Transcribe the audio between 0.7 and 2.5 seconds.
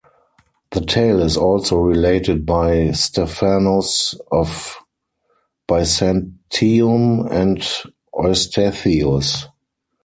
The tale is also related